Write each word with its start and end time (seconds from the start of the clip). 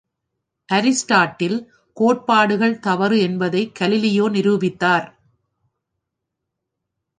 Aristotle 0.69 1.57
கோட்பாடுகள் 1.97 2.79
தவறு 2.79 3.19
என்பதைக் 3.19 3.75
கலீலியோ 3.79 4.25
நிரூபித்தார்! 4.31 5.07